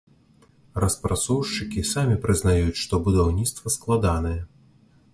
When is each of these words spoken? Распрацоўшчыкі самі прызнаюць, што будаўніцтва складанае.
Распрацоўшчыкі 0.83 1.85
самі 1.93 2.15
прызнаюць, 2.25 2.81
што 2.87 3.03
будаўніцтва 3.07 3.67
складанае. 3.79 4.37